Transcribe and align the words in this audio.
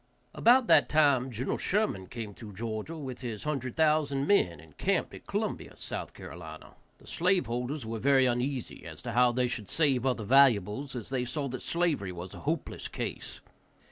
About 0.33 0.65
that 0.65 0.89
time 0.89 1.29
Gen. 1.29 1.55
Sherman 1.59 2.07
came 2.07 2.33
through 2.33 2.53
Georgia 2.53 2.97
with 2.97 3.21
his 3.21 3.43
hundred 3.43 3.75
thousand 3.75 4.25
men, 4.25 4.59
and 4.59 4.75
camped 4.79 5.13
at 5.13 5.27
Columbia, 5.27 5.73
S.C. 5.73 5.95
The 6.15 7.05
slave 7.05 7.45
holders 7.45 7.85
were 7.85 7.99
very 7.99 8.25
uneasy 8.25 8.83
as 8.83 9.03
to 9.03 9.11
how 9.11 9.31
they 9.31 9.45
should 9.47 9.69
save 9.69 10.03
other 10.03 10.23
valuables, 10.23 10.95
as 10.95 11.09
they 11.09 11.23
saw 11.23 11.47
that 11.49 11.61
slavery 11.61 12.11
was 12.11 12.33
a 12.33 12.39
hopeless 12.39 12.87
case. 12.87 13.41